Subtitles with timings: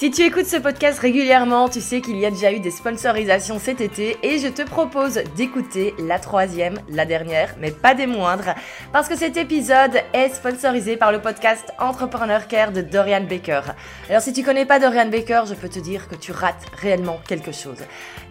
[0.00, 3.58] Si tu écoutes ce podcast régulièrement, tu sais qu'il y a déjà eu des sponsorisations
[3.58, 8.54] cet été et je te propose d'écouter la troisième, la dernière, mais pas des moindres,
[8.94, 13.60] parce que cet épisode est sponsorisé par le podcast Entrepreneur Care de Dorian Baker.
[14.08, 17.20] Alors si tu connais pas Dorian Baker, je peux te dire que tu rates réellement
[17.28, 17.80] quelque chose.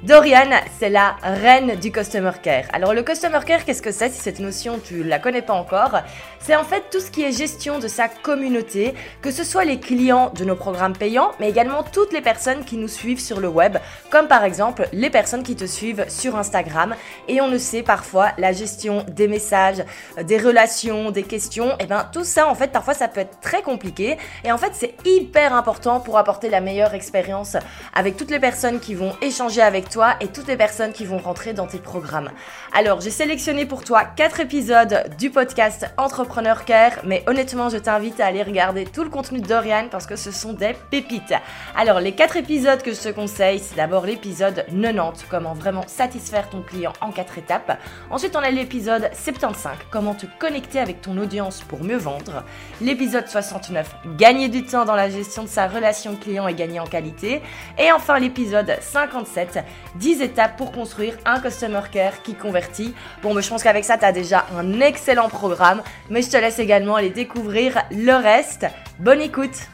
[0.04, 2.64] Dorian, c'est la reine du Customer Care.
[2.72, 6.00] Alors le Customer Care, qu'est-ce que c'est si cette notion tu la connais pas encore?
[6.40, 9.78] C'est en fait tout ce qui est gestion de sa communauté, que ce soit les
[9.78, 13.50] clients de nos programmes payants, mais également toutes les personnes qui nous suivent sur le
[13.50, 13.76] web,
[14.10, 16.96] comme par exemple les personnes qui te suivent sur Instagram.
[17.28, 19.84] Et on le sait parfois, la gestion des messages,
[20.18, 23.20] euh, des relations, des questions, et eh ben tout ça en fait parfois ça peut
[23.20, 24.18] être très compliqué.
[24.46, 27.58] Et en fait c'est hyper important pour apporter la meilleure expérience
[27.94, 31.18] avec toutes les personnes qui vont échanger avec toi et toutes les personnes qui vont
[31.18, 32.30] rentrer dans tes programmes.
[32.74, 38.20] Alors j'ai sélectionné pour toi quatre épisodes du podcast Entrepreneur Care, mais honnêtement je t'invite
[38.20, 41.34] à aller regarder tout le contenu de Dorian parce que ce sont des pépites.
[41.76, 46.50] Alors, les quatre épisodes que je te conseille, c'est d'abord l'épisode 90, comment vraiment satisfaire
[46.50, 47.78] ton client en quatre étapes.
[48.10, 52.44] Ensuite, on a l'épisode 75, comment te connecter avec ton audience pour mieux vendre.
[52.82, 56.86] L'épisode 69, gagner du temps dans la gestion de sa relation client et gagner en
[56.86, 57.42] qualité.
[57.78, 59.60] Et enfin, l'épisode 57,
[59.96, 62.94] 10 étapes pour construire un customer care qui convertit.
[63.22, 66.38] Bon, mais je pense qu'avec ça, tu as déjà un excellent programme, mais je te
[66.38, 68.66] laisse également aller découvrir le reste.
[69.00, 69.70] Bonne écoute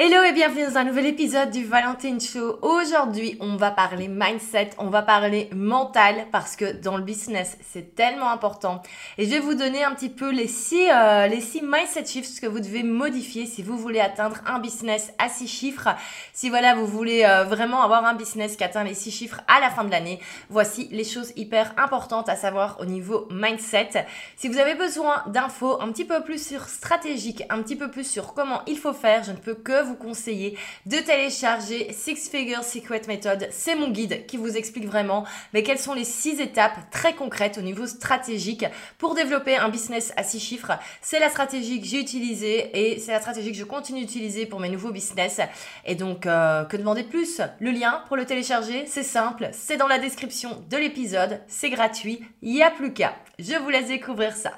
[0.00, 2.60] Hello et bienvenue dans un nouvel épisode du Valentine Show.
[2.62, 7.96] Aujourd'hui, on va parler mindset, on va parler mental parce que dans le business, c'est
[7.96, 8.80] tellement important.
[9.16, 12.38] Et je vais vous donner un petit peu les six, euh, les six mindset shifts
[12.38, 15.88] que vous devez modifier si vous voulez atteindre un business à six chiffres.
[16.32, 19.58] Si voilà, vous voulez euh, vraiment avoir un business qui atteint les six chiffres à
[19.58, 24.06] la fin de l'année, voici les choses hyper importantes à savoir au niveau mindset.
[24.36, 28.08] Si vous avez besoin d'infos un petit peu plus sur stratégique, un petit peu plus
[28.08, 30.56] sur comment il faut faire, je ne peux que vous conseiller
[30.86, 33.48] de télécharger Six Figure Secret Method.
[33.50, 37.58] C'est mon guide qui vous explique vraiment mais quelles sont les six étapes très concrètes
[37.58, 38.64] au niveau stratégique
[38.98, 40.72] pour développer un business à six chiffres.
[41.00, 44.60] C'est la stratégie que j'ai utilisée et c'est la stratégie que je continue d'utiliser pour
[44.60, 45.40] mes nouveaux business.
[45.84, 47.40] Et donc, euh, que demander de plus?
[47.60, 52.20] Le lien pour le télécharger, c'est simple, c'est dans la description de l'épisode, c'est gratuit,
[52.42, 53.14] il n'y a plus qu'à.
[53.38, 54.52] Je vous laisse découvrir ça.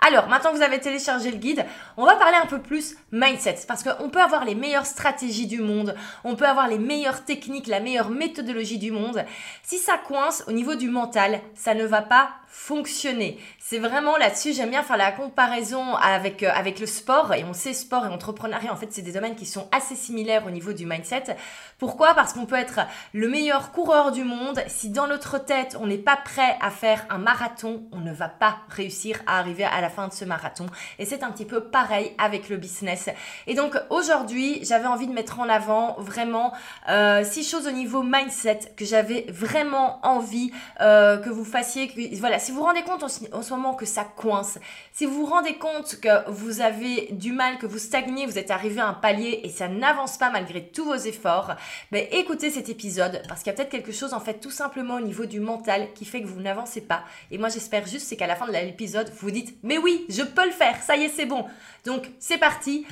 [0.00, 1.64] Alors, maintenant que vous avez téléchargé le guide,
[1.96, 3.60] on va parler un peu plus mindset.
[3.66, 7.66] Parce qu'on peut avoir les meilleures stratégies du monde, on peut avoir les meilleures techniques,
[7.66, 9.24] la meilleure méthodologie du monde.
[9.62, 13.38] Si ça coince au niveau du mental, ça ne va pas fonctionner.
[13.58, 17.34] C'est vraiment là-dessus, j'aime bien faire la comparaison avec, euh, avec le sport.
[17.34, 20.44] Et on sait sport et entrepreneuriat, en fait, c'est des domaines qui sont assez similaires
[20.46, 21.36] au niveau du mindset.
[21.78, 22.14] Pourquoi?
[22.14, 22.80] Parce qu'on peut être
[23.12, 24.62] le meilleur coureur du monde.
[24.68, 28.28] Si dans notre tête, on n'est pas prêt à faire un marathon, on ne va
[28.28, 30.66] pas réussir à arriver à la fin de ce marathon.
[30.98, 33.10] Et c'est un petit peu pareil avec le business.
[33.46, 36.52] Et donc aujourd'hui, j'avais envie de mettre en avant vraiment
[36.88, 41.88] euh, six choses au niveau mindset que j'avais vraiment envie euh, que vous fassiez.
[41.88, 44.60] Que, voilà, si vous vous rendez compte en, ce moment que ça coince,
[44.92, 48.52] si vous vous rendez compte que vous avez du mal, que vous stagnez, vous êtes
[48.52, 51.56] arrivé à un palier et ça n'avance pas malgré tous vos efforts,
[51.90, 54.94] ben écoutez cet épisode parce qu'il y a peut-être quelque chose en fait tout simplement
[54.94, 57.02] au niveau du mental qui fait que vous n'avancez pas.
[57.32, 60.06] Et moi j'espère juste c'est qu'à la fin de l'épisode vous vous dites mais oui
[60.08, 61.46] je peux le faire, ça y est c'est bon.
[61.84, 62.86] Donc c'est parti.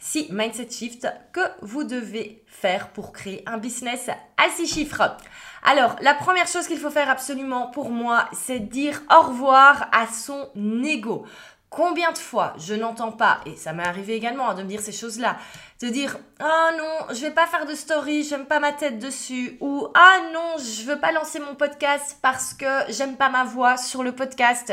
[0.00, 5.16] Si mindset shift que vous devez faire pour créer un business à six chiffres.
[5.62, 10.06] Alors, la première chose qu'il faut faire absolument pour moi, c'est dire au revoir à
[10.06, 10.48] son
[10.84, 11.26] ego.
[11.70, 14.80] Combien de fois je n'entends pas, et ça m'est arrivé également hein, de me dire
[14.80, 15.36] ces choses-là,
[15.82, 19.58] de dire ah non, je vais pas faire de story, j'aime pas ma tête dessus,
[19.60, 23.76] ou ah non, je veux pas lancer mon podcast parce que j'aime pas ma voix
[23.76, 24.72] sur le podcast.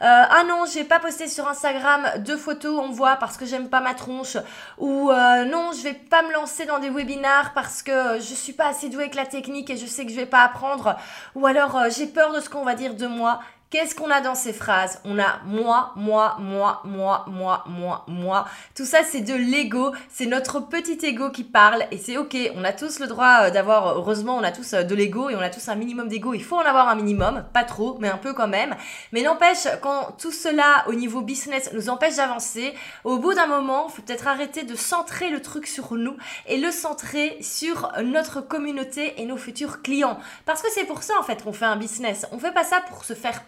[0.00, 3.68] Euh, ah non, j'ai pas posté sur Instagram deux photos on voit parce que j'aime
[3.68, 4.36] pas ma tronche
[4.78, 8.52] ou euh, non, je vais pas me lancer dans des webinars parce que je suis
[8.52, 10.96] pas assez douée avec la technique et je sais que je vais pas apprendre
[11.34, 13.40] ou alors euh, j'ai peur de ce qu'on va dire de moi.
[13.70, 14.98] Qu'est-ce qu'on a dans ces phrases?
[15.04, 18.46] On a moi, moi, moi, moi, moi, moi, moi.
[18.74, 19.92] Tout ça, c'est de l'ego.
[20.08, 22.34] C'est notre petit ego qui parle et c'est ok.
[22.56, 25.36] On a tous le droit euh, d'avoir, heureusement, on a tous euh, de l'ego et
[25.36, 26.32] on a tous un minimum d'ego.
[26.32, 28.74] Il faut en avoir un minimum, pas trop, mais un peu quand même.
[29.12, 32.72] Mais n'empêche, quand tout cela au niveau business nous empêche d'avancer,
[33.04, 36.16] au bout d'un moment, il faut peut-être arrêter de centrer le truc sur nous
[36.46, 40.18] et le centrer sur notre communauté et nos futurs clients.
[40.46, 42.26] Parce que c'est pour ça en fait qu'on fait un business.
[42.32, 43.42] On fait pas ça pour se faire.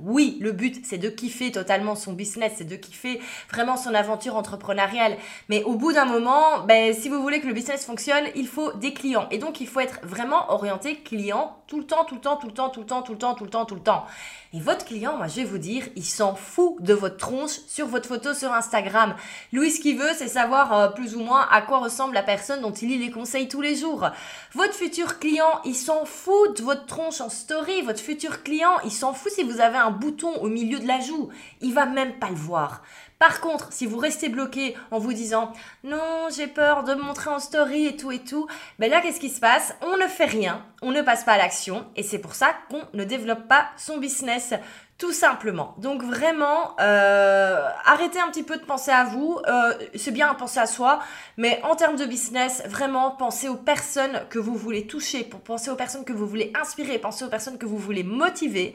[0.00, 3.20] Oui, le but, c'est de kiffer totalement son business, c'est de kiffer
[3.50, 5.16] vraiment son aventure entrepreneuriale.
[5.48, 8.72] Mais au bout d'un moment, ben, si vous voulez que le business fonctionne, il faut
[8.72, 9.26] des clients.
[9.30, 12.46] Et donc, il faut être vraiment orienté client tout le temps, tout le temps, tout
[12.46, 14.04] le temps, tout le temps, tout le temps, tout le temps, tout le temps.
[14.52, 17.86] Et votre client, moi, je vais vous dire, il s'en fout de votre tronche sur
[17.88, 19.14] votre photo sur Instagram.
[19.52, 22.60] Lui, ce qu'il veut, c'est savoir euh, plus ou moins à quoi ressemble la personne
[22.60, 24.08] dont il lit les conseils tous les jours.
[24.52, 27.82] Votre futur client, il s'en fout de votre tronche en story.
[27.82, 31.00] Votre futur client, il s'en fout si vous avez un bouton au milieu de la
[31.00, 31.28] joue.
[31.60, 32.82] Il va même pas le voir.
[33.18, 37.38] Par contre, si vous restez bloqué en vous disant non, j'ai peur de montrer en
[37.38, 38.46] story et tout et tout,
[38.78, 39.74] ben là, qu'est-ce qui se passe?
[39.82, 42.82] On ne fait rien, on ne passe pas à l'action et c'est pour ça qu'on
[42.92, 44.52] ne développe pas son business.
[44.96, 45.74] Tout simplement.
[45.78, 49.40] Donc vraiment, euh, arrêtez un petit peu de penser à vous.
[49.48, 51.00] Euh, c'est bien penser à soi,
[51.36, 55.70] mais en termes de business, vraiment pensez aux personnes que vous voulez toucher, pour penser
[55.70, 58.74] aux personnes que vous voulez inspirer, pensez aux personnes que vous voulez motiver.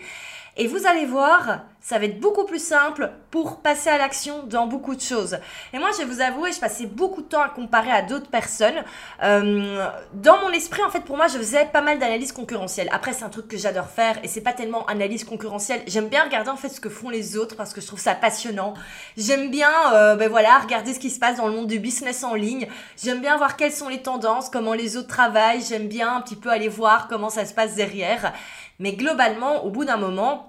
[0.62, 4.68] Et vous allez voir, ça va être beaucoup plus simple pour passer à l'action dans
[4.68, 5.38] beaucoup de choses.
[5.72, 8.30] Et moi, je vais vous avouer, je passais beaucoup de temps à comparer à d'autres
[8.30, 8.84] personnes.
[9.24, 12.90] Euh, dans mon esprit, en fait, pour moi, je faisais pas mal d'analyse concurrentielle.
[12.92, 15.82] Après, c'est un truc que j'adore faire et c'est pas tellement analyse concurrentielle.
[15.88, 18.14] J'aime bien regarder en fait ce que font les autres parce que je trouve ça
[18.14, 18.74] passionnant.
[19.16, 22.26] J'aime bien, euh, ben voilà, regarder ce qui se passe dans le monde du business
[22.26, 22.68] en ligne.
[23.02, 25.64] J'aime bien voir quelles sont les tendances, comment les autres travaillent.
[25.64, 28.34] J'aime bien un petit peu aller voir comment ça se passe derrière.
[28.80, 30.49] Mais globalement, au bout d'un moment,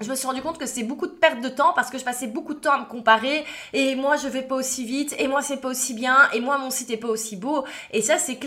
[0.00, 2.04] je me suis rendu compte que c'est beaucoup de perte de temps parce que je
[2.04, 3.44] passais beaucoup de temps à me comparer.
[3.72, 5.14] Et moi je vais pas aussi vite.
[5.18, 6.16] Et moi c'est pas aussi bien.
[6.32, 7.64] Et moi mon site est pas aussi beau.
[7.92, 8.38] Et ça c'est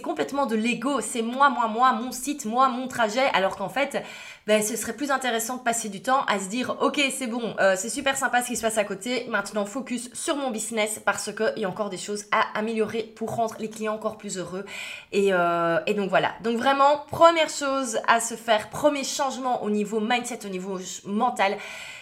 [0.00, 1.00] complètement de l'ego.
[1.00, 3.26] C'est moi moi moi mon site moi mon trajet.
[3.34, 4.02] Alors qu'en fait
[4.46, 7.56] ben, ce serait plus intéressant de passer du temps à se dire ok c'est bon
[7.58, 9.26] euh, c'est super sympa ce qui se passe à côté.
[9.28, 13.34] Maintenant focus sur mon business parce qu'il y a encore des choses à améliorer pour
[13.34, 14.64] rendre les clients encore plus heureux.
[15.10, 16.32] Et, euh, et donc voilà.
[16.44, 21.56] Donc vraiment première chose à se faire premier changement au niveau mindset au niveau mental,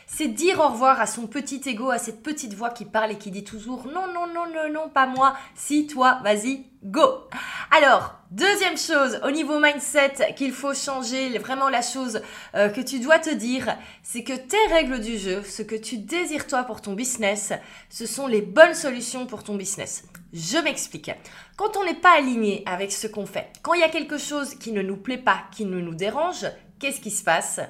[0.06, 3.18] c'est dire au revoir à son petit ego, à cette petite voix qui parle et
[3.18, 7.28] qui dit toujours non, non, non, non, non, pas moi, si toi, vas-y, go.
[7.70, 12.20] Alors, deuxième chose au niveau mindset qu'il faut changer, vraiment la chose
[12.54, 15.98] euh, que tu dois te dire, c'est que tes règles du jeu, ce que tu
[15.98, 17.52] désires toi pour ton business,
[17.88, 20.04] ce sont les bonnes solutions pour ton business.
[20.32, 21.10] Je m'explique.
[21.56, 24.54] Quand on n'est pas aligné avec ce qu'on fait, quand il y a quelque chose
[24.54, 26.46] qui ne nous plaît pas, qui ne nous dérange,
[26.78, 27.60] qu'est-ce qui se passe?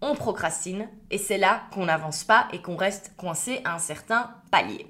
[0.00, 4.30] On procrastine et c'est là qu'on n'avance pas et qu'on reste coincé à un certain
[4.50, 4.86] palier.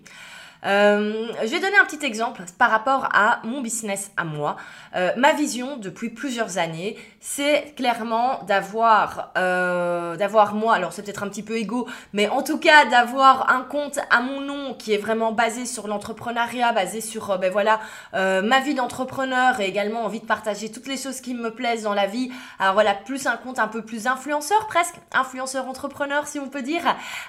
[0.65, 4.57] Euh, je vais donner un petit exemple par rapport à mon business à moi.
[4.97, 11.23] Euh, ma vision depuis plusieurs années, c'est clairement d'avoir, euh, d'avoir moi, alors c'est peut-être
[11.23, 14.93] un petit peu égo, mais en tout cas d'avoir un compte à mon nom qui
[14.93, 17.81] est vraiment basé sur l'entrepreneuriat, basé sur, ben voilà,
[18.13, 21.95] ma vie d'entrepreneur et également envie de partager toutes les choses qui me plaisent dans
[21.95, 22.31] la vie.
[22.59, 26.63] Alors voilà, plus un compte un peu plus influenceur presque, influenceur entrepreneur si on peut
[26.63, 26.83] dire.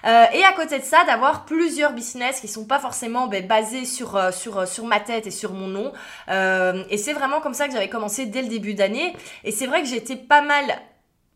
[0.06, 4.16] et à côté de ça, d'avoir plusieurs business qui sont pas forcément ben, basé sur,
[4.16, 5.92] euh, sur, euh, sur ma tête et sur mon nom.
[6.30, 9.16] Euh, et c'est vraiment comme ça que j'avais commencé dès le début d'année.
[9.44, 10.64] Et c'est vrai que j'étais pas mal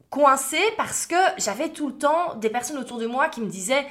[0.09, 3.85] coincée parce que j'avais tout le temps des personnes autour de moi qui me disaient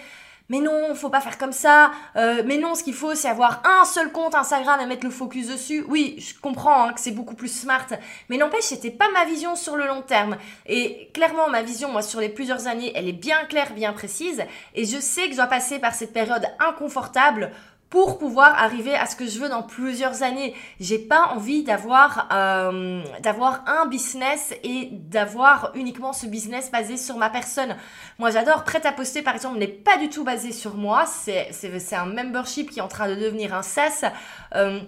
[0.48, 1.92] mais non, faut pas faire comme ça.
[2.14, 5.48] Mais non, ce qu'il faut, c'est avoir un seul compte Instagram et mettre le focus
[5.48, 5.82] dessus.
[5.88, 7.86] Oui, je comprends hein, que c'est beaucoup plus smart,
[8.28, 10.36] mais n'empêche, c'était pas ma vision sur le long terme.
[10.66, 14.42] Et clairement, ma vision, moi, sur les plusieurs années, elle est bien claire, bien précise.
[14.74, 17.50] Et je sais que je dois passer par cette période inconfortable
[17.92, 20.54] pour pouvoir arriver à ce que je veux dans plusieurs années.
[20.80, 27.18] J'ai pas envie d'avoir euh, d'avoir un business et d'avoir uniquement ce business basé sur
[27.18, 27.76] ma personne.
[28.18, 31.04] Moi, j'adore prêt à poster par exemple n'est pas du tout basé sur moi.
[31.04, 34.10] C'est c'est un membership qui est en train de devenir un SaaS.
[34.54, 34.80] Euh,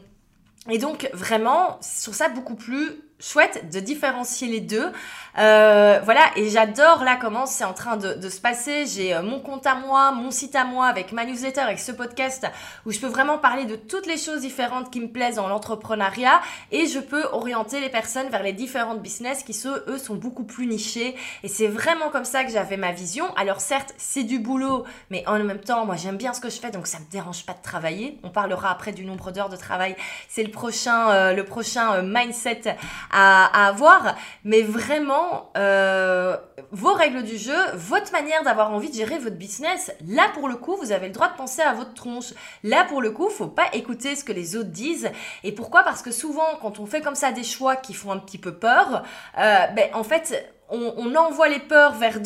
[0.71, 4.93] et donc vraiment sur ça beaucoup plus chouette de différencier les deux.
[5.37, 8.87] Euh, voilà, et j'adore là comment c'est en train de, se passer.
[8.87, 11.91] J'ai euh, mon compte à moi, mon site à moi, avec ma newsletter, avec ce
[11.91, 12.47] podcast
[12.87, 16.41] où je peux vraiment parler de toutes les choses différentes qui me plaisent dans l'entrepreneuriat
[16.71, 20.67] et je peux orienter les personnes vers les différentes business qui, eux, sont beaucoup plus
[20.67, 21.17] nichés.
[21.43, 23.35] Et c'est vraiment comme ça que j'avais ma vision.
[23.37, 26.61] Alors certes, c'est du boulot, mais en même temps, moi j'aime bien ce que je
[26.61, 28.19] fais, donc ça me dérange pas de travailler.
[28.23, 29.97] On parlera après du nombre d'heures de travail.
[30.29, 32.77] C'est le prochain, euh, le prochain mindset
[33.15, 36.37] à, avoir, mais vraiment euh,
[36.73, 39.93] vos règles du jeu, votre manière d'avoir envie de gérer votre business.
[40.07, 42.35] Là, pour le coup, vous avez le droit de penser à votre tronche.
[42.65, 45.11] Là, pour le coup, faut pas écouter ce que les autres disent.
[45.45, 45.85] Et pourquoi?
[45.85, 48.53] Parce que souvent, quand on fait comme ça des choix qui font un petit peu
[48.53, 49.05] peur,
[49.39, 52.19] euh, ben en fait on, envoie les peurs vers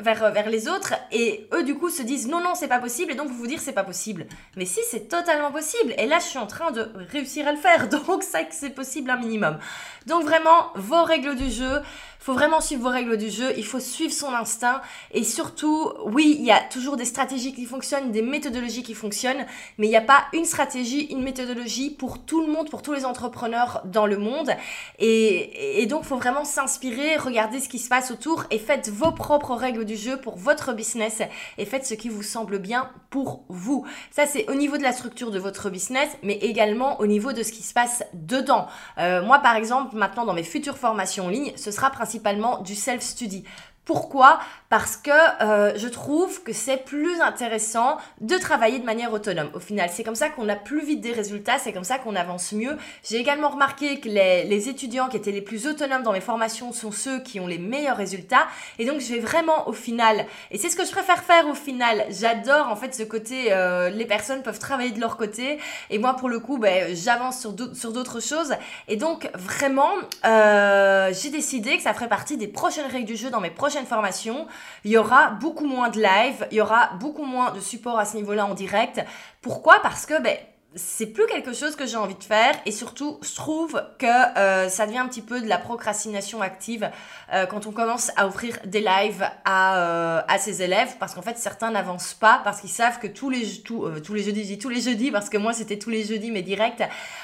[0.00, 3.12] vers, vers, les autres et eux du coup se disent non non c'est pas possible
[3.12, 4.26] et donc vous vous dire c'est pas possible.
[4.56, 7.58] Mais si c'est totalement possible et là je suis en train de réussir à le
[7.58, 9.58] faire donc ça c'est possible un minimum.
[10.06, 11.80] Donc vraiment vos règles du jeu
[12.26, 14.80] faut vraiment suivre vos règles du jeu, il faut suivre son instinct
[15.12, 19.46] et surtout, oui, il y a toujours des stratégies qui fonctionnent, des méthodologies qui fonctionnent,
[19.78, 22.92] mais il n'y a pas une stratégie, une méthodologie pour tout le monde, pour tous
[22.92, 24.50] les entrepreneurs dans le monde.
[24.98, 29.12] Et, et donc, faut vraiment s'inspirer, regarder ce qui se passe autour et faites vos
[29.12, 31.22] propres règles du jeu pour votre business
[31.58, 33.86] et faites ce qui vous semble bien pour vous.
[34.10, 37.44] Ça, c'est au niveau de la structure de votre business, mais également au niveau de
[37.44, 38.66] ce qui se passe dedans.
[38.98, 42.62] Euh, moi, par exemple, maintenant, dans mes futures formations en ligne, ce sera principalement principalement
[42.62, 43.44] du self-study.
[43.84, 44.40] Pourquoi?
[44.76, 49.48] Parce que euh, je trouve que c'est plus intéressant de travailler de manière autonome.
[49.54, 52.14] Au final, c'est comme ça qu'on a plus vite des résultats, c'est comme ça qu'on
[52.14, 52.76] avance mieux.
[53.02, 56.92] J'ai également remarqué que les, étudiants qui étaient les plus autonomes dans mes formations sont
[56.92, 58.48] ceux qui ont les meilleurs résultats.
[58.78, 61.54] Et donc, je vais vraiment au final, et c'est ce que je préfère faire au
[61.54, 62.04] final.
[62.10, 65.58] J'adore en fait ce côté, euh, les personnes peuvent travailler de leur côté.
[65.88, 68.52] Et moi, pour le coup, ben, j'avance sur d'autres choses.
[68.88, 69.92] Et donc, vraiment,
[70.26, 73.86] euh, j'ai décidé que ça ferait partie des prochaines règles du jeu dans mes prochaines
[73.86, 74.46] formation,
[74.84, 78.04] il y aura beaucoup moins de live, il y aura beaucoup moins de support à
[78.04, 79.00] ce niveau-là en direct.
[79.42, 79.80] Pourquoi?
[79.80, 80.36] Parce que ben,
[80.76, 84.68] c'est plus quelque chose que j'ai envie de faire et surtout je trouve que euh,
[84.68, 86.90] ça devient un petit peu de la procrastination active
[87.32, 91.22] euh, quand on commence à offrir des lives à, euh, à ses élèves parce qu'en
[91.22, 94.82] fait certains n'avancent pas parce qu'ils savent que tous les tous les jeudis tous les
[94.82, 96.82] jeudis parce que moi c'était tous les jeudis mais direct.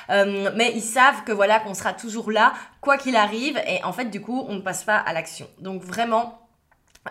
[0.09, 4.07] Mais ils savent que voilà qu'on sera toujours là quoi qu'il arrive et en fait
[4.07, 5.47] du coup on ne passe pas à l'action.
[5.59, 6.42] Donc vraiment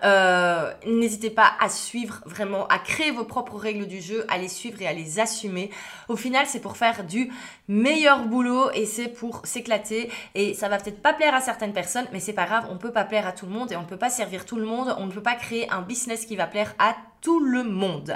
[0.06, 4.48] euh, n'hésitez pas à suivre vraiment, à créer vos propres règles du jeu, à les
[4.48, 5.70] suivre et à les assumer.
[6.08, 7.30] Au final, c'est pour faire du
[7.68, 10.10] meilleur boulot et c'est pour s'éclater.
[10.34, 12.94] Et ça va peut-être pas plaire à certaines personnes, mais c'est pas grave, on peut
[12.94, 14.96] pas plaire à tout le monde et on ne peut pas servir tout le monde.
[14.98, 18.16] On ne peut pas créer un business qui va plaire à tout le monde.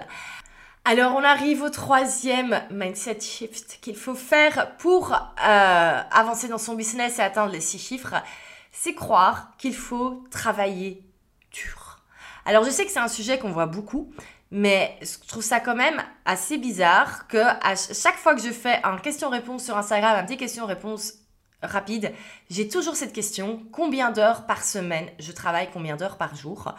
[0.85, 6.75] Alors on arrive au troisième mindset shift qu'il faut faire pour euh, avancer dans son
[6.75, 8.13] business et atteindre les six chiffres.
[8.71, 11.04] C'est croire qu'il faut travailler
[12.45, 14.11] alors je sais que c'est un sujet qu'on voit beaucoup,
[14.51, 18.79] mais je trouve ça quand même assez bizarre que à chaque fois que je fais
[18.83, 21.13] un question-réponse sur Instagram, un petit question-réponse
[21.63, 22.13] rapide,
[22.51, 26.75] j'ai toujours cette question combien d'heures par semaine je travaille, combien d'heures par jour?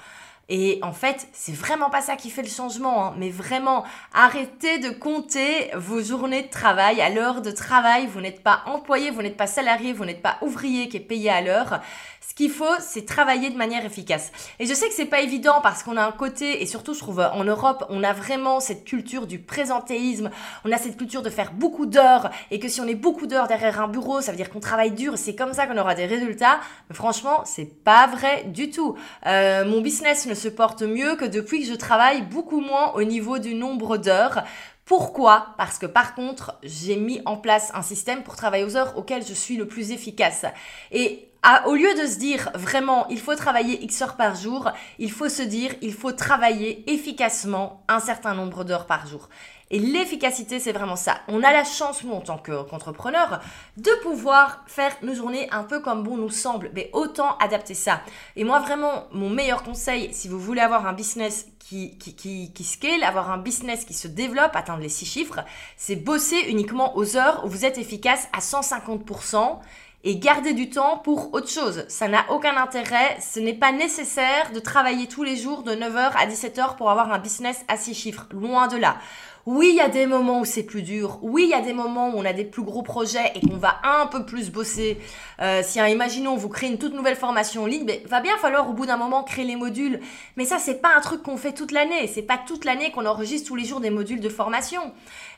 [0.49, 3.15] Et en fait, c'est vraiment pas ça qui fait le changement, hein.
[3.19, 3.85] mais vraiment,
[4.15, 7.01] arrêtez de compter vos journées de travail.
[7.01, 10.39] À l'heure de travail, vous n'êtes pas employé, vous n'êtes pas salarié, vous n'êtes pas
[10.43, 11.81] ouvrier qui est payé à l'heure.
[12.29, 14.31] Ce qu'il faut, c'est travailler de manière efficace.
[14.59, 16.99] Et je sais que c'est pas évident parce qu'on a un côté, et surtout je
[16.99, 20.31] trouve en Europe, on a vraiment cette culture du présentéisme,
[20.65, 23.49] on a cette culture de faire beaucoup d'heures, et que si on est beaucoup d'heures
[23.49, 26.07] derrière un bureau, ça veut dire qu'on travaille dur, c'est comme ça qu'on aura des
[26.07, 26.61] résultats.
[26.89, 28.97] Mais franchement, c'est pas vrai du tout.
[29.27, 33.03] Euh, mon business ne se porte mieux que depuis que je travaille beaucoup moins au
[33.03, 34.45] niveau du nombre d'heures.
[34.85, 35.55] Pourquoi?
[35.59, 39.27] Parce que par contre, j'ai mis en place un système pour travailler aux heures auxquelles
[39.27, 40.45] je suis le plus efficace.
[40.93, 41.29] Et
[41.67, 45.29] au lieu de se dire vraiment il faut travailler X heures par jour, il faut
[45.29, 49.29] se dire il faut travailler efficacement un certain nombre d'heures par jour.
[49.71, 51.19] Et l'efficacité, c'est vraiment ça.
[51.27, 53.41] On a la chance, nous, en tant qu'entrepreneurs,
[53.77, 56.71] de pouvoir faire nos journées un peu comme bon nous semble.
[56.75, 58.01] Mais autant adapter ça.
[58.37, 62.15] Et moi, vraiment, mon meilleur conseil, si vous voulez avoir un business qui, qui,
[62.53, 65.41] qui, scale, avoir un business qui se développe, atteindre les six chiffres,
[65.77, 69.59] c'est bosser uniquement aux heures où vous êtes efficace à 150%
[70.05, 71.85] et garder du temps pour autre chose.
[71.89, 73.19] Ça n'a aucun intérêt.
[73.21, 77.13] Ce n'est pas nécessaire de travailler tous les jours de 9h à 17h pour avoir
[77.13, 78.27] un business à 6 chiffres.
[78.31, 78.99] Loin de là.
[79.47, 81.21] Oui, il y a des moments où c'est plus dur.
[81.23, 83.57] Oui, il y a des moments où on a des plus gros projets et qu'on
[83.57, 84.99] va un peu plus bosser.
[85.41, 88.37] Euh, si, hein, imaginons, vous créez une toute nouvelle formation en ligne, ben, va bien
[88.39, 90.01] falloir au bout d'un moment créer les modules.
[90.37, 92.09] Mais ça, c'est pas un truc qu'on fait toute l'année.
[92.09, 94.93] C'est pas toute l'année qu'on enregistre tous les jours des modules de formation.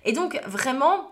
[0.07, 1.11] Et donc, vraiment,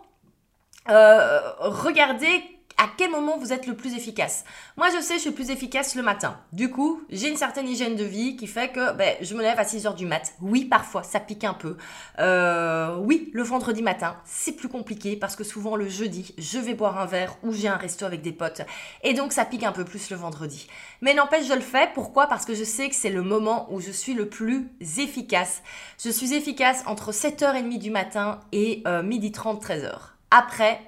[0.89, 2.43] euh, regardez
[2.79, 4.45] à quel moment vous êtes le plus efficace.
[4.77, 6.39] Moi, je sais, je suis plus efficace le matin.
[6.53, 9.59] Du coup, j'ai une certaine hygiène de vie qui fait que ben, je me lève
[9.59, 10.35] à 6 heures du mat.
[10.41, 11.77] Oui, parfois, ça pique un peu.
[12.19, 16.75] Euh, oui, le vendredi matin, c'est plus compliqué parce que souvent le jeudi, je vais
[16.75, 18.63] boire un verre ou j'ai un resto avec des potes.
[19.03, 20.67] Et donc, ça pique un peu plus le vendredi.
[21.01, 21.89] Mais n'empêche, je le fais.
[21.95, 22.27] Pourquoi?
[22.27, 24.69] Parce que je sais que c'est le moment où je suis le plus
[24.99, 25.63] efficace.
[26.03, 29.93] Je suis efficace entre 7h30 du matin et euh, midi 30, 13h.
[30.31, 30.81] Après,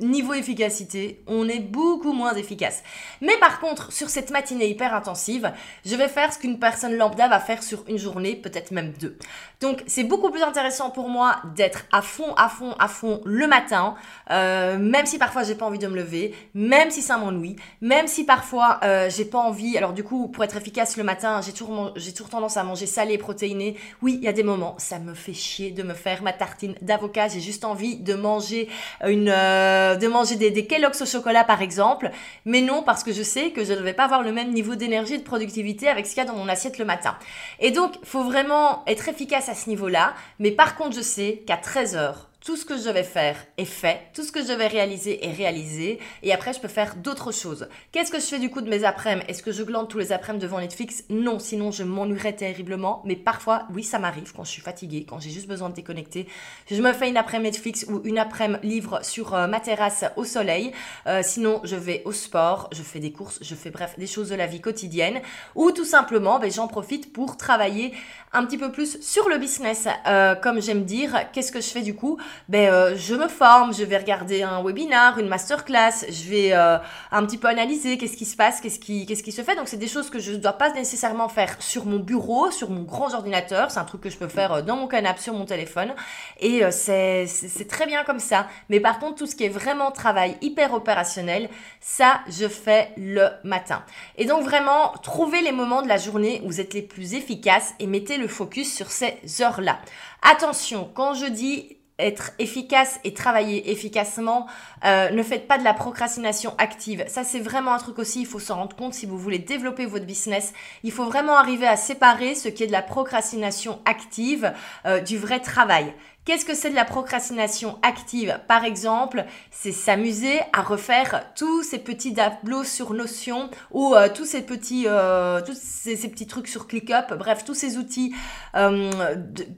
[0.00, 2.82] niveau efficacité, on est beaucoup moins efficace.
[3.20, 5.52] Mais par contre, sur cette matinée hyper intensive,
[5.84, 9.16] je vais faire ce qu'une personne lambda va faire sur une journée, peut-être même deux.
[9.60, 13.46] Donc c'est beaucoup plus intéressant pour moi d'être à fond, à fond, à fond le
[13.46, 13.94] matin,
[14.30, 18.06] euh, même si parfois j'ai pas envie de me lever, même si ça m'ennuie, même
[18.06, 19.78] si parfois euh, j'ai pas envie.
[19.78, 23.76] Alors du coup, pour être efficace le matin, j'ai toujours, tendance à manger salé, protéiné.
[24.02, 26.74] Oui, il y a des moments, ça me fait chier de me faire ma tartine
[26.82, 27.28] d'avocat.
[27.28, 28.68] J'ai juste envie de manger
[29.06, 32.10] une euh, euh, de manger des, Kellogg's au chocolat par exemple,
[32.44, 34.74] mais non parce que je sais que je ne vais pas avoir le même niveau
[34.74, 37.16] d'énergie et de productivité avec ce qu'il y a dans mon assiette le matin.
[37.60, 41.56] Et donc, faut vraiment être efficace à ce niveau-là, mais par contre, je sais qu'à
[41.56, 44.68] 13 heures, tout ce que je vais faire est fait, tout ce que je vais
[44.68, 47.66] réaliser est réalisé, et après je peux faire d'autres choses.
[47.90, 49.26] Qu'est-ce que je fais du coup de mes après-midi?
[49.28, 51.02] Est-ce que je glande tous les après-midi devant Netflix?
[51.10, 55.18] Non, sinon je m'ennuierais terriblement, mais parfois, oui, ça m'arrive quand je suis fatiguée, quand
[55.18, 56.28] j'ai juste besoin de déconnecter.
[56.70, 60.24] Je me fais une après-midi Netflix ou une après-midi livre sur euh, ma terrasse au
[60.24, 60.70] soleil,
[61.08, 64.28] euh, sinon je vais au sport, je fais des courses, je fais bref des choses
[64.28, 65.20] de la vie quotidienne,
[65.56, 67.92] ou tout simplement, ben, j'en profite pour travailler
[68.32, 69.88] un petit peu plus sur le business.
[70.06, 72.18] Euh, comme j'aime dire, qu'est-ce que je fais du coup?
[72.48, 76.78] Ben, euh, je me forme, je vais regarder un webinar, une masterclass, je vais euh,
[77.10, 79.56] un petit peu analyser qu'est-ce qui se passe, qu'est-ce qui, qu'est-ce qui se fait.
[79.56, 82.70] Donc, c'est des choses que je ne dois pas nécessairement faire sur mon bureau, sur
[82.70, 83.70] mon grand ordinateur.
[83.70, 85.94] C'est un truc que je peux faire euh, dans mon canapé, sur mon téléphone.
[86.40, 88.46] Et c'est, c'est très bien comme ça.
[88.68, 91.48] Mais par contre, tout ce qui est vraiment travail hyper opérationnel,
[91.80, 93.82] ça, je fais le matin.
[94.16, 97.74] Et donc, vraiment, trouvez les moments de la journée où vous êtes les plus efficaces
[97.78, 99.78] et mettez le focus sur ces heures-là.
[100.22, 104.46] Attention, quand je dis être efficace et travailler efficacement,
[104.84, 107.04] euh, ne faites pas de la procrastination active.
[107.08, 109.86] Ça, c'est vraiment un truc aussi, il faut s'en rendre compte si vous voulez développer
[109.86, 110.52] votre business.
[110.82, 114.52] Il faut vraiment arriver à séparer ce qui est de la procrastination active
[114.84, 115.94] euh, du vrai travail.
[116.26, 118.40] Qu'est-ce que c'est de la procrastination active?
[118.48, 124.24] Par exemple, c'est s'amuser à refaire tous ces petits tableaux sur Notion ou euh, tous
[124.24, 127.14] ces petits, euh, tous ces, petits trucs sur ClickUp.
[127.16, 128.12] Bref, tous ces outils
[128.56, 129.14] euh,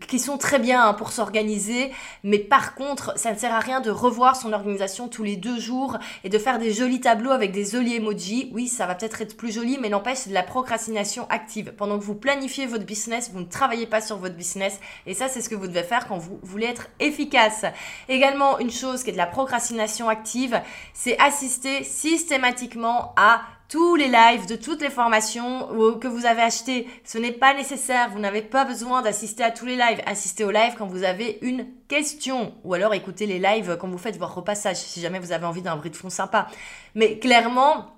[0.08, 1.90] qui sont très bien hein, pour s'organiser.
[2.22, 5.58] Mais par contre, ça ne sert à rien de revoir son organisation tous les deux
[5.58, 8.50] jours et de faire des jolis tableaux avec des jolis emojis.
[8.52, 11.72] Oui, ça va peut-être être plus joli, mais n'empêche, c'est de la procrastination active.
[11.78, 14.78] Pendant que vous planifiez votre business, vous ne travaillez pas sur votre business.
[15.06, 17.64] Et ça, c'est ce que vous devez faire quand vous être efficace.
[18.08, 20.60] Également, une chose qui est de la procrastination active,
[20.94, 25.68] c'est assister systématiquement à tous les lives de toutes les formations
[26.00, 26.88] que vous avez achetées.
[27.04, 30.00] Ce n'est pas nécessaire, vous n'avez pas besoin d'assister à tous les lives.
[30.06, 33.98] Assistez aux lives quand vous avez une question ou alors écoutez les lives quand vous
[33.98, 36.48] faites votre repassage si jamais vous avez envie d'un bruit de fond sympa.
[36.94, 37.97] Mais clairement,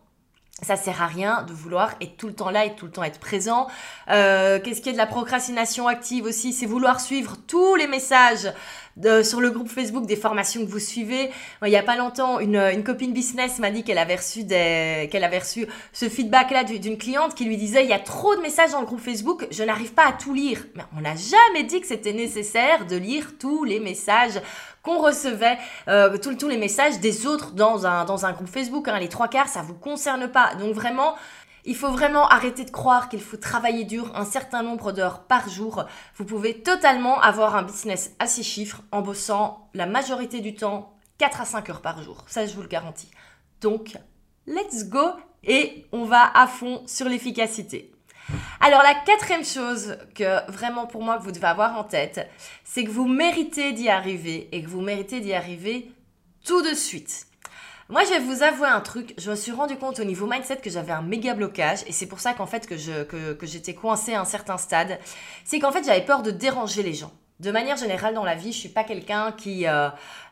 [0.62, 3.02] ça sert à rien de vouloir être tout le temps là et tout le temps
[3.02, 3.68] être présent.
[4.10, 6.52] Euh, Qu'est-ce qui est de la procrastination active aussi?
[6.52, 8.52] C'est vouloir suivre tous les messages
[8.96, 11.30] de, sur le groupe Facebook des formations que vous suivez.
[11.64, 15.08] il y a pas longtemps, une, une copine business m'a dit qu'elle avait reçu des,
[15.10, 18.40] qu'elle avait reçu ce feedback-là d'une cliente qui lui disait il y a trop de
[18.40, 20.66] messages dans le groupe Facebook, je n'arrive pas à tout lire.
[20.74, 24.40] Mais on n'a jamais dit que c'était nécessaire de lire tous les messages
[24.82, 28.88] qu'on recevait, euh, tous les messages des autres dans un, dans un groupe Facebook.
[28.88, 28.98] Hein.
[28.98, 30.54] Les trois quarts, ça vous concerne pas.
[30.54, 31.14] Donc vraiment,
[31.64, 35.48] il faut vraiment arrêter de croire qu'il faut travailler dur un certain nombre d'heures par
[35.48, 35.84] jour.
[36.16, 40.94] Vous pouvez totalement avoir un business à six chiffres en bossant la majorité du temps
[41.18, 42.24] 4 à 5 heures par jour.
[42.26, 43.10] Ça, je vous le garantis.
[43.60, 43.98] Donc,
[44.46, 45.10] let's go
[45.44, 47.89] et on va à fond sur l'efficacité.
[48.60, 52.28] Alors la quatrième chose que vraiment pour moi que vous devez avoir en tête,
[52.64, 55.90] c'est que vous méritez d'y arriver et que vous méritez d'y arriver
[56.44, 57.26] tout de suite.
[57.90, 59.14] Moi, je vais vous avouer un truc.
[59.18, 61.80] Je me suis rendu compte au niveau mindset que j'avais un méga blocage.
[61.88, 62.76] Et c'est pour ça qu'en fait, que,
[63.42, 65.00] j'étais coincée à un certain stade.
[65.44, 67.10] C'est qu'en fait, j'avais peur de déranger les gens.
[67.40, 69.88] De manière générale, dans la vie, je suis pas quelqu'un qui, euh,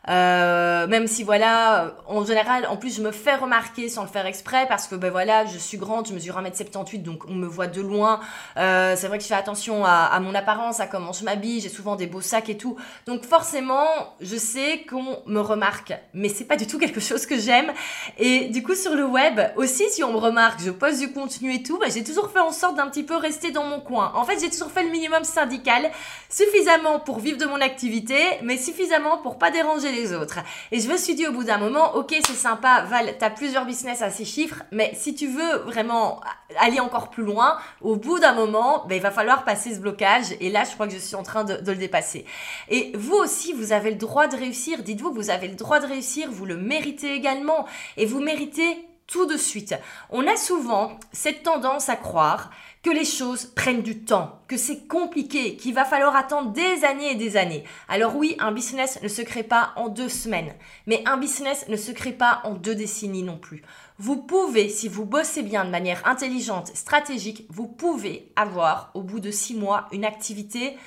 [0.09, 4.07] euh, même si voilà, euh, en général, en plus je me fais remarquer sans le
[4.07, 7.47] faire exprès parce que ben voilà, je suis grande, je mesure 1m78 donc on me
[7.47, 8.19] voit de loin.
[8.55, 11.69] C'est vrai que je fais attention à, à mon apparence, à comment je m'habille, j'ai
[11.69, 12.77] souvent des beaux sacs et tout.
[13.07, 13.87] Donc forcément,
[14.21, 17.71] je sais qu'on me remarque, mais c'est pas du tout quelque chose que j'aime.
[18.19, 21.55] Et du coup sur le web aussi, si on me remarque, je poste du contenu
[21.55, 24.11] et tout, ben, j'ai toujours fait en sorte d'un petit peu rester dans mon coin.
[24.13, 25.89] En fait, j'ai toujours fait le minimum syndical,
[26.29, 30.39] suffisamment pour vivre de mon activité, mais suffisamment pour pas déranger les autres.
[30.71, 33.29] Et je me suis dit au bout d'un moment, ok, c'est sympa, Val, tu as
[33.29, 36.21] plusieurs business à ces chiffres, mais si tu veux vraiment
[36.57, 40.25] aller encore plus loin, au bout d'un moment, ben, il va falloir passer ce blocage.
[40.39, 42.25] Et là, je crois que je suis en train de, de le dépasser.
[42.69, 44.83] Et vous aussi, vous avez le droit de réussir.
[44.83, 47.65] Dites-vous vous avez le droit de réussir, vous le méritez également.
[47.97, 49.75] Et vous méritez tout de suite.
[50.11, 52.51] On a souvent cette tendance à croire
[52.83, 57.11] que les choses prennent du temps, que c'est compliqué, qu'il va falloir attendre des années
[57.11, 57.65] et des années.
[57.89, 60.53] Alors oui, un business ne se crée pas en deux semaines,
[60.85, 63.63] mais un business ne se crée pas en deux décennies non plus.
[63.97, 69.19] Vous pouvez, si vous bossez bien de manière intelligente, stratégique, vous pouvez avoir au bout
[69.19, 70.77] de six mois une activité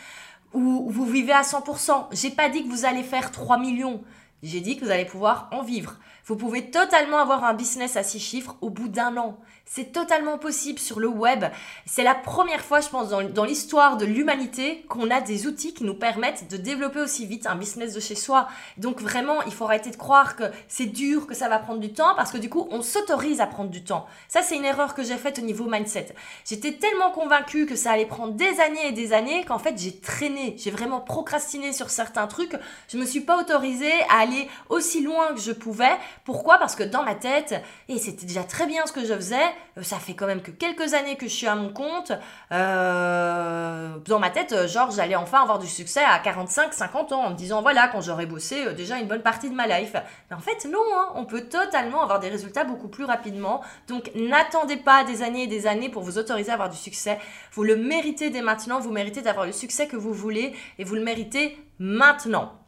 [0.54, 2.06] où vous vivez à 100%.
[2.12, 4.02] J'ai pas dit que vous allez faire 3 millions.
[4.42, 5.96] J'ai dit que vous allez pouvoir en vivre.
[6.24, 9.38] Vous pouvez totalement avoir un business à six chiffres au bout d'un an.
[9.64, 11.44] C'est totalement possible sur le web.
[11.86, 15.84] C'est la première fois, je pense, dans, l'histoire de l'humanité qu'on a des outils qui
[15.84, 18.48] nous permettent de développer aussi vite un business de chez soi.
[18.76, 21.92] Donc vraiment, il faut arrêter de croire que c'est dur, que ça va prendre du
[21.92, 24.06] temps, parce que du coup, on s'autorise à prendre du temps.
[24.28, 26.14] Ça, c'est une erreur que j'ai faite au niveau mindset.
[26.44, 29.96] J'étais tellement convaincue que ça allait prendre des années et des années qu'en fait, j'ai
[29.96, 30.54] traîné.
[30.58, 32.56] J'ai vraiment procrastiné sur certains trucs.
[32.88, 36.58] Je me suis pas autorisée à aller aussi loin que je pouvais pourquoi?
[36.58, 37.54] Parce que dans ma tête,
[37.88, 39.36] et c'était déjà très bien ce que je faisais,
[39.78, 42.12] euh, ça fait quand même que quelques années que je suis à mon compte,
[42.52, 47.30] euh, dans ma tête, euh, genre j'allais enfin avoir du succès à 45-50 ans en
[47.30, 49.94] me disant voilà, quand j'aurai bossé déjà une bonne partie de ma life.
[50.30, 53.62] Mais en fait, non, hein, on peut totalement avoir des résultats beaucoup plus rapidement.
[53.88, 57.18] Donc n'attendez pas des années et des années pour vous autoriser à avoir du succès.
[57.52, 60.94] Vous le méritez dès maintenant, vous méritez d'avoir le succès que vous voulez et vous
[60.94, 62.61] le méritez maintenant.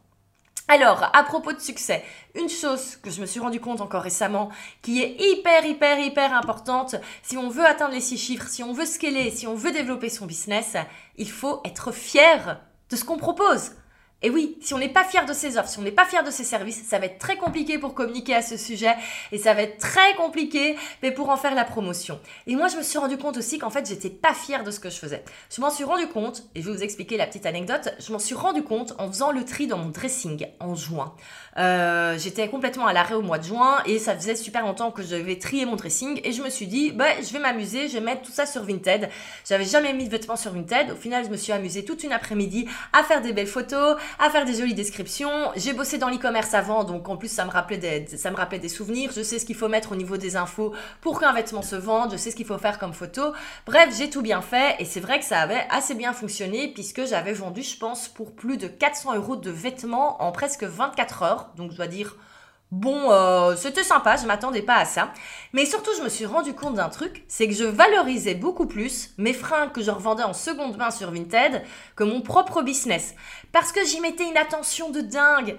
[0.67, 4.49] Alors, à propos de succès, une chose que je me suis rendu compte encore récemment,
[4.81, 8.73] qui est hyper, hyper, hyper importante, si on veut atteindre les six chiffres, si on
[8.73, 10.75] veut scaler, si on veut développer son business,
[11.17, 13.73] il faut être fier de ce qu'on propose.
[14.25, 16.23] Et oui, si on n'est pas fier de ses offres, si on n'est pas fier
[16.23, 18.95] de ses services, ça va être très compliqué pour communiquer à ce sujet
[19.31, 22.19] et ça va être très compliqué mais pour en faire la promotion.
[22.47, 24.79] Et moi, je me suis rendu compte aussi qu'en fait, j'étais pas fière de ce
[24.79, 25.23] que je faisais.
[25.55, 28.17] Je m'en suis rendu compte, et je vais vous expliquer la petite anecdote, je m'en
[28.17, 31.13] suis rendu compte en faisant le tri dans mon dressing en juin.
[31.59, 35.03] Euh, j'étais complètement à l'arrêt au mois de juin et ça faisait super longtemps que
[35.03, 37.93] je devais trier mon dressing et je me suis dit, bah, je vais m'amuser, je
[37.93, 39.07] vais mettre tout ça sur Vinted.
[39.47, 40.89] J'avais jamais mis de vêtements sur Vinted.
[40.89, 44.29] Au final, je me suis amusée toute une après-midi à faire des belles photos, à
[44.29, 45.51] faire des jolies descriptions.
[45.55, 48.59] J'ai bossé dans l'e-commerce avant, donc en plus ça me rappelait des, ça me rappelait
[48.59, 49.11] des souvenirs.
[49.15, 52.11] Je sais ce qu'il faut mettre au niveau des infos pour qu'un vêtement se vende.
[52.11, 53.33] Je sais ce qu'il faut faire comme photo.
[53.65, 57.05] Bref, j'ai tout bien fait et c'est vrai que ça avait assez bien fonctionné puisque
[57.05, 61.49] j'avais vendu, je pense, pour plus de 400 euros de vêtements en presque 24 heures.
[61.55, 62.15] Donc je dois dire
[62.71, 65.13] Bon, euh, c'était sympa, je m'attendais pas à ça.
[65.53, 69.11] Mais surtout, je me suis rendu compte d'un truc, c'est que je valorisais beaucoup plus
[69.17, 71.63] mes fringues que je revendais en seconde main sur Vinted
[71.95, 73.13] que mon propre business.
[73.51, 75.57] Parce que j'y mettais une attention de dingue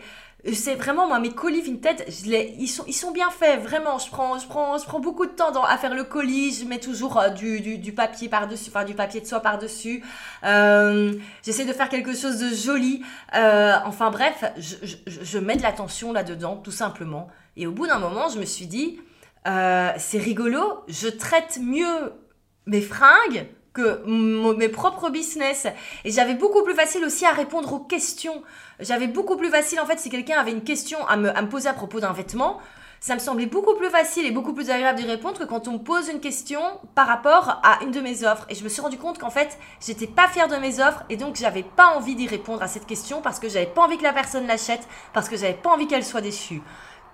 [0.55, 3.99] c'est vraiment moi mes colis Vinted, je ils sont ils sont bien faits vraiment.
[3.99, 6.59] Je prends je prends je prends beaucoup de temps à faire le colis.
[6.61, 10.05] Je mets toujours euh, du, du, papier par dessus, du papier de soie par dessus.
[10.45, 13.03] Euh, j'essaie de faire quelque chose de joli.
[13.35, 17.29] Euh, enfin bref, je, je, je mets de l'attention là dedans tout simplement.
[17.57, 19.01] Et au bout d'un moment, je me suis dit
[19.45, 20.83] c'est rigolo.
[20.89, 22.13] Je traite mieux
[22.67, 24.03] mes fringues que
[24.57, 25.67] mes propres business.
[26.05, 28.43] Et j'avais beaucoup plus facile aussi à répondre aux questions.
[28.81, 31.49] J'avais beaucoup plus facile, en fait, si quelqu'un avait une question à me, à me
[31.49, 32.59] poser à propos d'un vêtement,
[33.01, 35.73] ça me semblait beaucoup plus facile et beaucoup plus agréable d'y répondre que quand on
[35.73, 36.61] me pose une question
[36.95, 38.47] par rapport à une de mes offres.
[38.49, 41.17] Et je me suis rendu compte qu'en fait, j'étais pas fière de mes offres et
[41.17, 44.03] donc j'avais pas envie d'y répondre à cette question parce que j'avais pas envie que
[44.03, 46.63] la personne l'achète, parce que j'avais pas envie qu'elle soit déçue.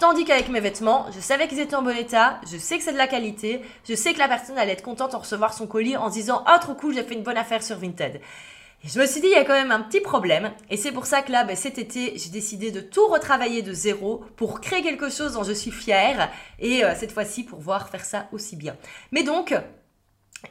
[0.02, 2.92] Tandis qu'avec mes vêtements, je savais qu'ils étaient en bon état, je sais que c'est
[2.92, 5.96] de la qualité, je sais que la personne allait être contente en recevoir son colis
[5.96, 8.16] en se disant Oh, trop cool, j'ai fait une bonne affaire sur Vinted.
[8.16, 10.50] Et je me suis dit, il y a quand même un petit problème.
[10.70, 13.72] Et c'est pour ça que là, ben, cet été, j'ai décidé de tout retravailler de
[13.72, 16.32] zéro pour créer quelque chose dont je suis fière.
[16.58, 18.76] Et euh, cette fois-ci, pour voir faire ça aussi bien.
[19.12, 19.54] Mais donc,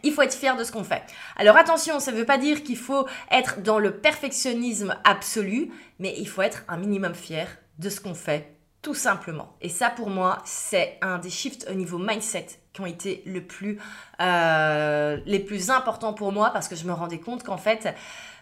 [0.01, 1.03] il faut être fier de ce qu'on fait.
[1.35, 6.15] Alors attention, ça ne veut pas dire qu'il faut être dans le perfectionnisme absolu, mais
[6.17, 9.55] il faut être un minimum fier de ce qu'on fait tout simplement.
[9.61, 13.23] Et ça, pour moi, c'est un des shifts au niveau mindset qui ont été
[14.19, 17.93] euh, les plus importants pour moi parce que je me rendais compte qu'en fait,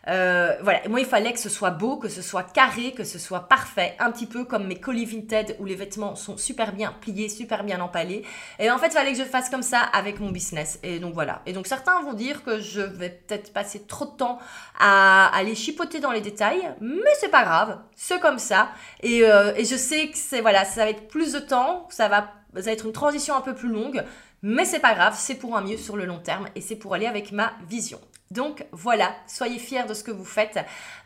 [0.10, 3.20] euh, voilà, moi il fallait que ce soit beau, que ce soit carré, que ce
[3.20, 6.94] soit parfait, un petit peu comme mes colis Vinted où les vêtements sont super bien
[7.00, 8.24] pliés, super bien empalés.
[8.58, 10.80] Et en fait, il fallait que je fasse comme ça avec mon business.
[10.84, 11.42] Et donc voilà.
[11.46, 14.40] Et donc certains vont dire que je vais peut-être passer trop de temps
[14.80, 18.70] à aller chipoter dans les détails, mais c'est pas grave, c'est comme ça.
[19.04, 22.34] Et, euh, je sais que c'est voilà, ça va être plus de temps, ça va
[22.66, 24.04] être une transition un peu plus longue.
[24.42, 26.94] Mais c'est pas grave, c'est pour un mieux sur le long terme et c'est pour
[26.94, 28.00] aller avec ma vision.
[28.32, 30.60] Donc voilà, soyez fiers de ce que vous faites.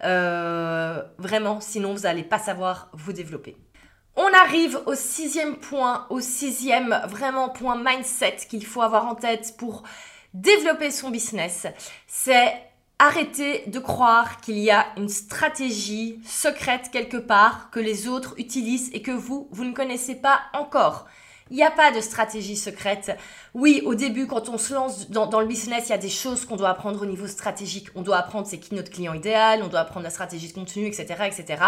[0.04, 3.56] Euh, vraiment, sinon vous n'allez pas savoir vous développer.
[4.16, 9.56] On arrive au sixième point, au sixième vraiment point mindset qu'il faut avoir en tête
[9.58, 9.84] pour
[10.34, 11.66] développer son business.
[12.08, 12.54] C'est
[13.00, 18.92] arrêter de croire qu'il y a une stratégie secrète quelque part que les autres utilisent
[18.94, 21.08] et que vous, vous ne connaissez pas encore.
[21.54, 23.16] Il n'y a pas de stratégie secrète.
[23.54, 26.46] Oui, au début, quand on se lance dans, le business, il y a des choses
[26.46, 27.90] qu'on doit apprendre au niveau stratégique.
[27.94, 30.88] On doit apprendre c'est qui notre client idéal, on doit apprendre la stratégie de contenu,
[30.88, 31.06] etc.
[31.28, 31.62] etc.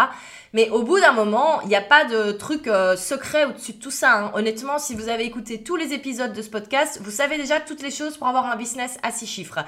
[0.54, 3.78] Mais au bout d'un moment, il n'y a pas de truc euh, secret au-dessus de
[3.78, 4.24] tout ça.
[4.24, 4.32] Hein.
[4.34, 7.82] Honnêtement, si vous avez écouté tous les épisodes de ce podcast, vous savez déjà toutes
[7.82, 9.60] les choses pour avoir un business à six chiffres.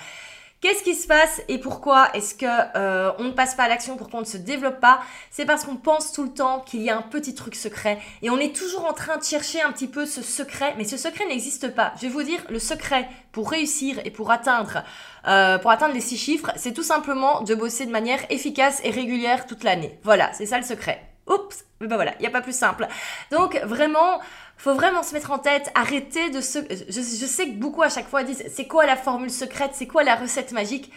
[0.61, 3.97] Qu'est-ce qui se passe et pourquoi est-ce que euh, on ne passe pas à l'action,
[3.97, 5.01] pourquoi on ne se développe pas?
[5.31, 8.31] C'est parce qu'on pense tout le temps qu'il y a un petit truc secret et
[8.31, 11.27] on est toujours en train de chercher un petit peu ce secret, mais ce secret
[11.27, 11.93] n'existe pas.
[11.95, 14.83] Je vais vous dire, le secret pour réussir et pour atteindre,
[15.29, 18.91] euh, pour atteindre les six chiffres, c'est tout simplement de bosser de manière efficace et
[18.91, 19.97] régulière toute l'année.
[20.03, 21.05] Voilà, c'est ça le secret.
[21.29, 22.89] Oups, mais ben voilà, il n'y a pas plus simple.
[23.31, 24.19] Donc vraiment,
[24.59, 26.59] faut vraiment se mettre en tête, arrêter de se...
[26.89, 29.87] Je, je sais que beaucoup à chaque fois disent, c'est quoi la formule secrète, c'est
[29.87, 30.93] quoi la recette magique?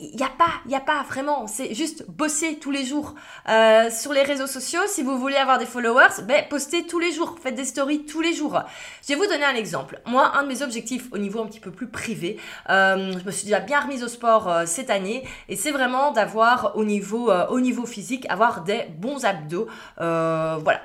[0.00, 1.46] Il n'y a, pas, il a pas vraiment.
[1.46, 3.14] C'est juste bosser tous les jours
[3.48, 4.80] euh, sur les réseaux sociaux.
[4.88, 8.20] Si vous voulez avoir des followers, ben, postez tous les jours, faites des stories tous
[8.20, 8.60] les jours.
[9.06, 10.00] Je vais vous donner un exemple.
[10.04, 12.40] Moi, un de mes objectifs au niveau un petit peu plus privé,
[12.70, 16.10] euh, je me suis déjà bien remise au sport euh, cette année, et c'est vraiment
[16.10, 19.68] d'avoir au niveau, au niveau physique, avoir des bons abdos.
[19.96, 20.80] voilà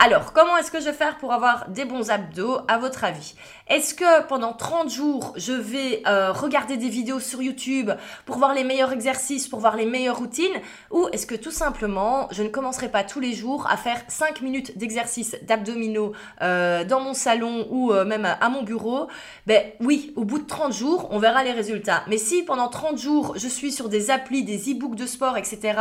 [0.00, 3.34] alors, comment est-ce que je vais faire pour avoir des bons abdos, à votre avis?
[3.68, 7.90] Est-ce que pendant 30 jours, je vais euh, regarder des vidéos sur YouTube
[8.26, 10.60] pour voir les meilleurs exercices, pour voir les meilleures routines?
[10.90, 14.42] Ou est-ce que tout simplement, je ne commencerai pas tous les jours à faire 5
[14.42, 19.06] minutes d'exercice d'abdominaux euh, dans mon salon ou euh, même à mon bureau?
[19.46, 22.02] Ben oui, au bout de 30 jours, on verra les résultats.
[22.08, 25.78] Mais si pendant 30 jours, je suis sur des applis, des e-books de sport, etc.,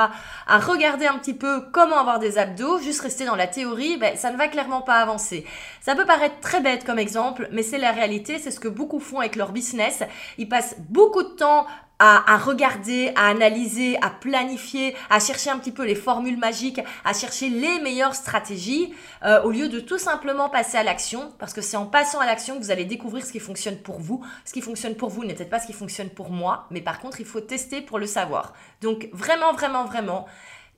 [0.47, 4.31] à regarder un petit peu comment avoir des abdos, juste rester dans la théorie, ça
[4.31, 5.45] ne va clairement pas avancer.
[5.81, 8.99] Ça peut paraître très bête comme exemple, mais c'est la réalité, c'est ce que beaucoup
[8.99, 10.03] font avec leur business.
[10.37, 11.65] Ils passent beaucoup de temps
[11.99, 17.13] à, regarder, à analyser, à planifier, à chercher un petit peu les formules magiques, à
[17.13, 21.61] chercher les meilleures stratégies, euh, au lieu de tout simplement passer à l'action, parce que
[21.61, 24.21] c'est en passant à l'action que vous allez découvrir ce qui fonctionne pour vous.
[24.43, 26.99] Ce qui fonctionne pour vous n'est peut-être pas ce qui fonctionne pour moi, mais par
[26.99, 28.53] contre, il faut tester pour le savoir.
[28.81, 30.25] Donc vraiment, vraiment, vraiment,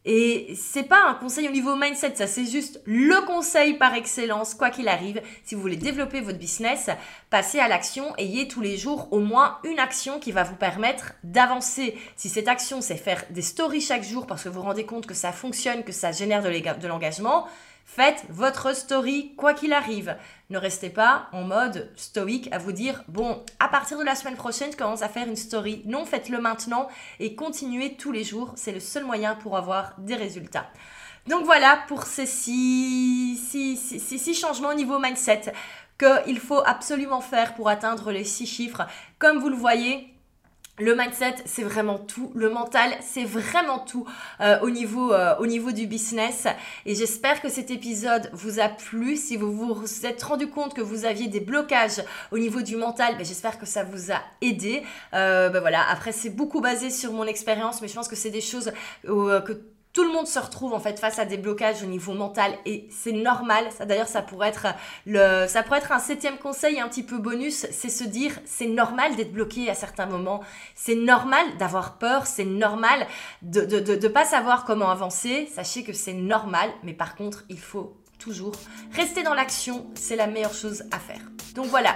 [0.06, 4.54] et c'est pas un conseil au niveau mindset, ça c'est juste le conseil par excellence,
[4.54, 5.22] quoi qu'il arrive.
[5.44, 6.90] Si vous voulez développer votre business,
[7.32, 11.14] passez à l'action, ayez tous les jours au moins une action qui va vous permettre
[11.24, 11.98] d'avancer.
[12.16, 15.08] Si cette action c'est faire des stories chaque jour parce que vous vous rendez compte
[15.08, 17.48] que ça fonctionne, que ça génère de l'engagement,
[17.86, 20.18] Faites votre story quoi qu'il arrive.
[20.50, 24.36] Ne restez pas en mode stoïque à vous dire bon, à partir de la semaine
[24.36, 25.84] prochaine, je commence à faire une story.
[25.86, 28.52] Non, faites-le maintenant et continuez tous les jours.
[28.56, 30.68] C'est le seul moyen pour avoir des résultats.
[31.28, 35.54] Donc voilà pour ces six, six, six, six changements au niveau mindset
[35.98, 38.86] qu'il faut absolument faire pour atteindre les six chiffres.
[39.20, 40.15] Comme vous le voyez,
[40.78, 42.32] le mindset, c'est vraiment tout.
[42.36, 44.06] Le mental, c'est vraiment tout
[44.42, 46.48] euh, au, niveau, euh, au niveau du business.
[46.86, 49.16] Et j'espère que cet épisode vous a plu.
[49.16, 53.16] Si vous vous êtes rendu compte que vous aviez des blocages au niveau du mental,
[53.18, 54.84] ben, j'espère que ça vous a aidé.
[55.14, 55.82] Euh, ben voilà.
[55.90, 58.72] Après, c'est beaucoup basé sur mon expérience, mais je pense que c'est des choses
[59.06, 59.62] que
[59.96, 62.88] tout le monde se retrouve en fait face à des blocages au niveau mental et
[62.92, 63.66] c'est normal.
[63.76, 64.68] Ça d'ailleurs ça pourrait être
[65.92, 69.74] un septième conseil un petit peu bonus, c'est se dire c'est normal d'être bloqué à
[69.74, 70.42] certains moments,
[70.76, 73.08] c'est normal d'avoir peur, c'est normal
[73.42, 75.50] de de pas savoir comment avancer.
[75.54, 78.54] Sachez que c'est normal, mais par contre il faut toujours
[78.92, 81.22] rester dans l'action, c'est la meilleure chose à faire.
[81.56, 81.96] Donc voilà.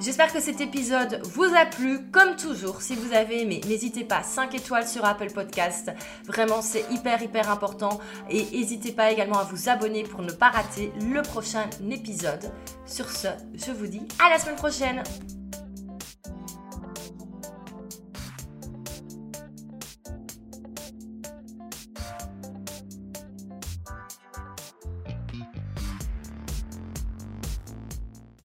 [0.00, 2.10] J'espère que cet épisode vous a plu.
[2.10, 5.92] Comme toujours, si vous avez aimé, n'hésitez pas 5 étoiles sur Apple Podcast.
[6.26, 8.00] Vraiment, c'est hyper hyper important.
[8.28, 12.52] Et n'hésitez pas également à vous abonner pour ne pas rater le prochain épisode.
[12.86, 15.02] Sur ce, je vous dis à la semaine prochaine.